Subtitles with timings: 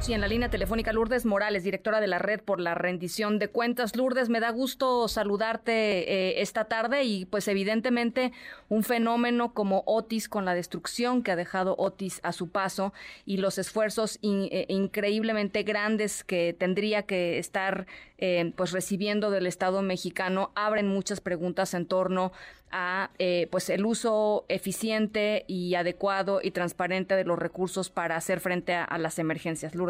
[0.00, 3.48] Sí, en la línea telefónica Lourdes Morales, directora de la Red por la Rendición de
[3.48, 3.96] Cuentas.
[3.96, 5.72] Lourdes, me da gusto saludarte
[6.10, 8.32] eh, esta tarde y pues evidentemente
[8.68, 12.92] un fenómeno como Otis con la destrucción que ha dejado Otis a su paso
[13.26, 17.86] y los esfuerzos eh, increíblemente grandes que tendría que estar
[18.18, 22.32] eh, pues recibiendo del Estado mexicano abren muchas preguntas en torno
[22.70, 23.10] a
[23.50, 28.98] pues el uso eficiente y adecuado y transparente de los recursos para hacer frente a,
[28.98, 29.74] las emergencias.
[29.74, 29.87] Lourdes.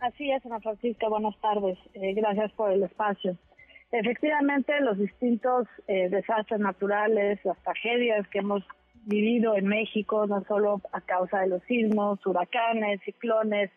[0.00, 1.78] Así es, Ana Francisca, buenas tardes.
[1.94, 3.36] Eh, gracias por el espacio.
[3.92, 8.64] Efectivamente, los distintos eh, desastres naturales, las tragedias que hemos
[9.04, 13.70] vivido en México, no solo a causa de los sismos, huracanes, ciclones,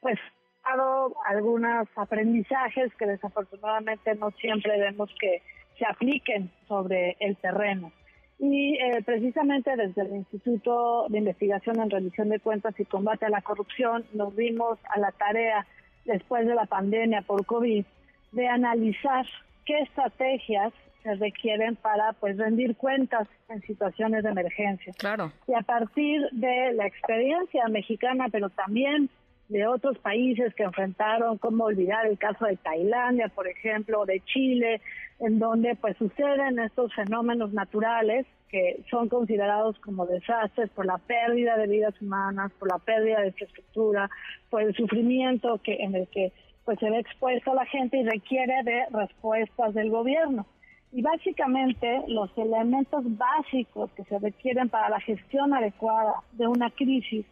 [0.00, 0.18] pues
[0.64, 5.42] ha dado algunos aprendizajes que desafortunadamente no siempre vemos que
[5.78, 7.92] se apliquen sobre el terreno.
[8.38, 13.30] Y eh, precisamente desde el Instituto de Investigación en Rendición de Cuentas y Combate a
[13.30, 15.66] la Corrupción nos dimos a la tarea,
[16.04, 17.84] después de la pandemia por COVID,
[18.32, 19.26] de analizar
[19.64, 20.72] qué estrategias
[21.02, 24.92] se requieren para pues rendir cuentas en situaciones de emergencia.
[24.98, 25.32] Claro.
[25.46, 29.10] Y a partir de la experiencia mexicana, pero también
[29.48, 34.80] de otros países que enfrentaron, como olvidar el caso de Tailandia, por ejemplo, de Chile,
[35.20, 41.56] en donde pues suceden estos fenómenos naturales que son considerados como desastres por la pérdida
[41.56, 44.10] de vidas humanas, por la pérdida de infraestructura,
[44.50, 46.32] por el sufrimiento que en el que
[46.64, 50.46] pues se ve expuesta la gente y requiere de respuestas del gobierno.
[50.92, 57.26] Y básicamente los elementos básicos que se requieren para la gestión adecuada de una crisis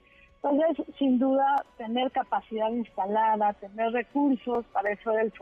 [0.48, 5.32] entonces, sin duda, tener capacidad instalada, tener recursos, para eso era el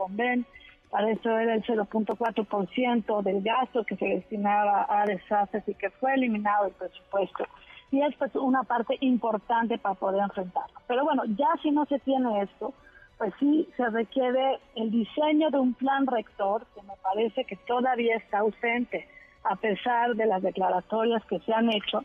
[0.89, 6.13] para eso era el 0.4% del gasto que se destinaba a desastres y que fue
[6.13, 7.45] eliminado del presupuesto.
[7.91, 10.79] Y es pues, una parte importante para poder enfrentarlo.
[10.87, 12.73] Pero bueno, ya si no se tiene esto,
[13.17, 18.15] pues sí se requiere el diseño de un plan rector que me parece que todavía
[18.15, 19.07] está ausente
[19.43, 22.03] a pesar de las declaratorias que se han hecho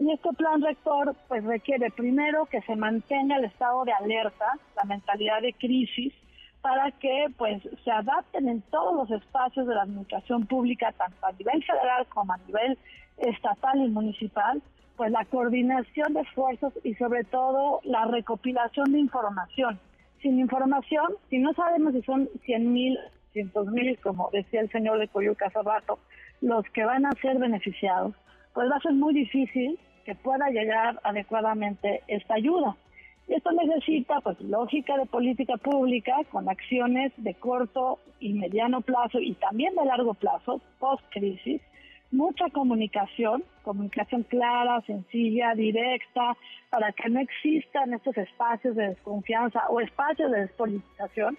[0.00, 4.84] y este plan rector pues requiere primero que se mantenga el estado de alerta, la
[4.84, 6.14] mentalidad de crisis,
[6.62, 11.32] para que pues se adapten en todos los espacios de la administración pública, tanto a
[11.32, 12.78] nivel federal como a nivel
[13.18, 14.62] estatal y municipal,
[14.96, 19.78] pues la coordinación de esfuerzos y sobre todo la recopilación de información.
[20.22, 22.98] Sin información, si no sabemos si son 100 mil,
[23.32, 25.98] cientos mil, como decía el señor de Coyuca hace rato,
[26.40, 28.14] los que van a ser beneficiados,
[28.54, 32.76] pues va a ser muy difícil que pueda llegar adecuadamente esta ayuda.
[33.28, 39.20] Y esto necesita pues lógica de política pública con acciones de corto y mediano plazo
[39.20, 41.62] y también de largo plazo, post crisis,
[42.10, 46.36] mucha comunicación, comunicación clara, sencilla, directa,
[46.70, 51.38] para que no existan estos espacios de desconfianza o espacios de despolitización.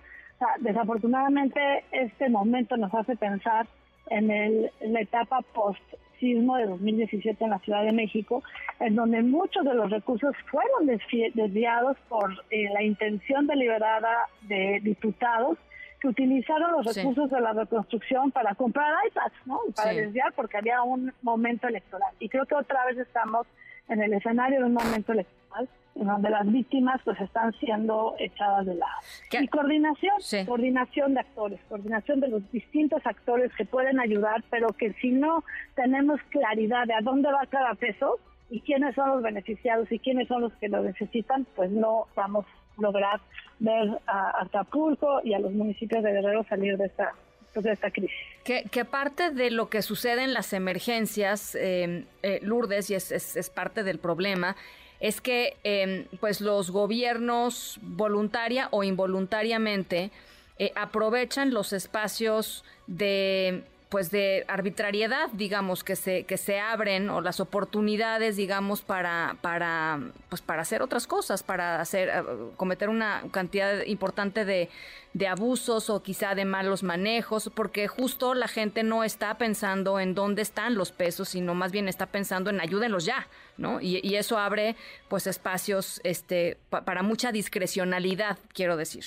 [0.59, 1.59] desafortunadamente
[1.91, 3.67] este momento nos hace pensar
[4.09, 5.83] en, el, la etapa post
[6.21, 8.41] sismo de 2017 en la Ciudad de México,
[8.79, 15.57] en donde muchos de los recursos fueron desviados por eh, la intención deliberada de diputados
[15.99, 19.59] que utilizaron los recursos de la reconstrucción para comprar iPads, ¿no?
[19.75, 22.13] para desviar porque había un momento electoral.
[22.19, 23.45] Y creo que otra vez estamos
[23.89, 28.65] en el escenario de un momento electoral en donde las víctimas pues están siendo echadas
[28.65, 28.91] de lado.
[29.31, 30.13] Y coordinación,
[30.45, 35.43] coordinación de actores, coordinación de los distintos actores que pueden ayudar, pero que si no
[35.75, 38.19] tenemos claridad de a dónde va cada peso
[38.49, 42.45] y quiénes son los beneficiados y quiénes son los que lo necesitan, pues no vamos
[42.45, 43.19] a lograr
[43.59, 47.13] ver a Acapulco y a los municipios de Guerrero salir de esta
[47.53, 48.15] pues, de esta crisis.
[48.43, 53.11] Que, que, parte de lo que sucede en las emergencias, eh, eh, Lourdes, y es,
[53.11, 54.55] es, parte del problema,
[55.01, 60.11] es que em, pues los gobiernos voluntaria o involuntariamente
[60.59, 67.19] eh, aprovechan los espacios de pues de arbitrariedad, digamos, que se, que se abren o
[67.19, 69.99] las oportunidades, digamos, para, para,
[70.29, 72.23] pues para hacer otras cosas, para hacer, eh,
[72.55, 74.69] cometer una cantidad importante de,
[75.13, 80.15] de abusos o quizá de malos manejos, porque justo la gente no está pensando en
[80.15, 83.27] dónde están los pesos, sino más bien está pensando en ayúdenlos ya,
[83.57, 83.81] ¿no?
[83.81, 84.77] Y, y eso abre
[85.09, 89.03] pues espacios este, para mucha discrecionalidad, quiero decir.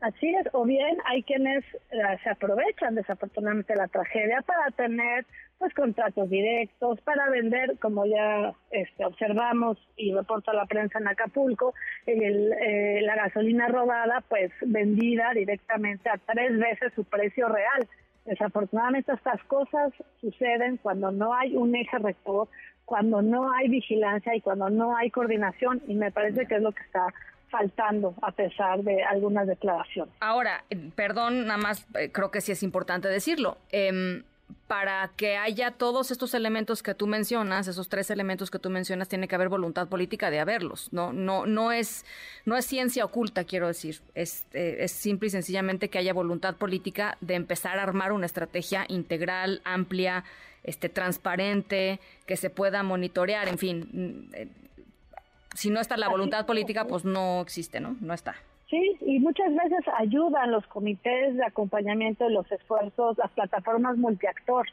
[0.00, 5.24] Así es, o bien hay quienes eh, se aprovechan desafortunadamente la tragedia para tener
[5.58, 11.72] pues contratos directos, para vender, como ya este, observamos y reporta la prensa en Acapulco,
[12.04, 17.88] el, eh, la gasolina robada pues vendida directamente a tres veces su precio real.
[18.26, 22.48] Desafortunadamente estas cosas suceden cuando no hay un eje rector,
[22.84, 26.72] cuando no hay vigilancia y cuando no hay coordinación y me parece que es lo
[26.72, 27.06] que está
[27.50, 30.14] faltando a pesar de algunas declaraciones.
[30.20, 33.58] Ahora, eh, perdón, nada más eh, creo que sí es importante decirlo.
[33.70, 34.22] Eh,
[34.66, 39.08] para que haya todos estos elementos que tú mencionas, esos tres elementos que tú mencionas,
[39.08, 40.92] tiene que haber voluntad política de haberlos.
[40.92, 42.04] No, no, no es,
[42.44, 44.00] no es ciencia oculta, quiero decir.
[44.14, 48.26] Es, eh, es simple y sencillamente que haya voluntad política de empezar a armar una
[48.26, 50.24] estrategia integral, amplia,
[50.64, 54.28] este, transparente, que se pueda monitorear, en fin.
[55.56, 57.96] Si no está la voluntad política, pues no existe, ¿no?
[58.00, 58.36] No está.
[58.68, 64.66] Sí, y muchas veces ayudan los comités de acompañamiento de los esfuerzos, las plataformas multiactor.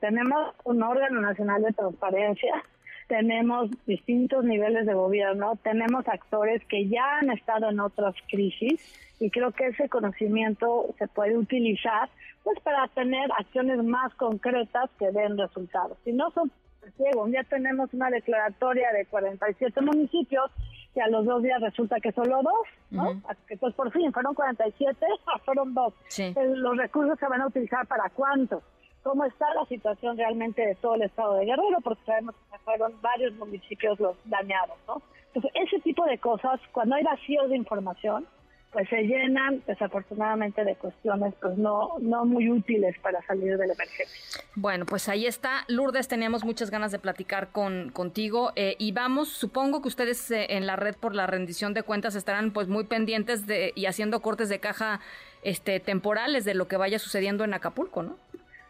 [0.00, 2.64] tenemos un órgano nacional de transparencia,
[3.08, 8.80] tenemos distintos niveles de gobierno, tenemos actores que ya han estado en otras crisis
[9.20, 12.08] y creo que ese conocimiento se puede utilizar
[12.44, 15.98] pues para tener acciones más concretas que den resultados.
[16.04, 16.50] Si no son
[16.92, 20.50] ciegos, ya tenemos una declaratoria de 47 municipios
[20.94, 23.20] y a los dos días resulta que solo dos, ¿no?
[23.48, 25.06] Que pues por fin fueron 47,
[25.44, 25.92] fueron dos.
[26.36, 28.62] Los recursos se van a utilizar para cuánto.
[29.02, 31.78] ¿Cómo está la situación realmente de todo el estado de Guerrero?
[31.82, 35.02] Porque sabemos que fueron varios municipios los dañados, ¿no?
[35.26, 38.26] Entonces, ese tipo de cosas, cuando hay vacíos de información,
[38.74, 43.72] pues se llenan desafortunadamente de cuestiones pues no, no muy útiles para salir de la
[43.72, 44.42] emergencia.
[44.56, 45.64] Bueno, pues ahí está.
[45.68, 50.56] Lourdes, teníamos muchas ganas de platicar con, contigo eh, y vamos, supongo que ustedes eh,
[50.56, 54.20] en la red por la rendición de cuentas estarán pues muy pendientes de y haciendo
[54.20, 55.00] cortes de caja
[55.42, 58.16] este temporales de lo que vaya sucediendo en Acapulco, ¿no?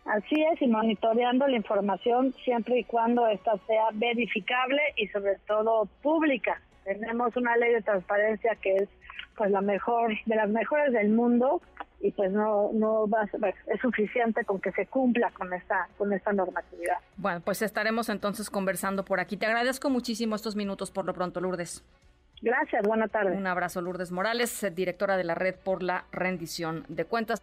[0.04, 5.88] Así es, y monitoreando la información siempre y cuando esta sea verificable y sobre todo
[6.02, 6.60] pública.
[6.84, 8.88] Tenemos una ley de transparencia que es
[9.36, 11.60] pues la mejor de las mejores del mundo
[12.00, 16.32] y pues no no va es suficiente con que se cumpla con esta con esta
[16.32, 16.98] normatividad.
[17.16, 19.36] Bueno, pues estaremos entonces conversando por aquí.
[19.36, 21.82] Te agradezco muchísimo estos minutos por lo pronto, Lourdes.
[22.42, 23.36] Gracias, buena tarde.
[23.36, 27.42] Un abrazo, Lourdes Morales, directora de la Red por la Rendición de Cuentas.